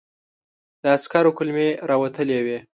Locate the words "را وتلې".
1.89-2.39